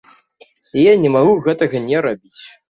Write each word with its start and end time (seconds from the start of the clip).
І 0.77 0.85
я 0.91 0.95
не 1.03 1.11
магу 1.17 1.35
гэтага 1.49 1.83
не 1.91 1.97
рабіць. 2.07 2.41